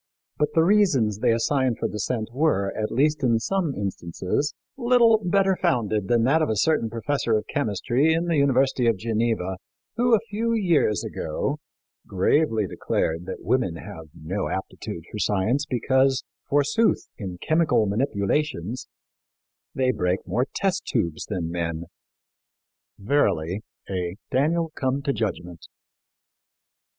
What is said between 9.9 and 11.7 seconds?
who, a few years ago,